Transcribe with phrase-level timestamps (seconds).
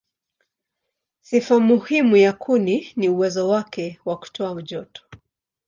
[1.21, 5.03] Sifa muhimu ya kuni ni uwezo wake wa kutoa joto.